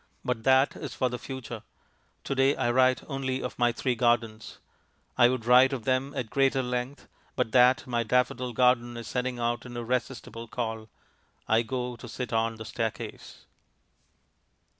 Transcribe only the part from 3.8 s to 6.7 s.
gardens. I would write of them at greater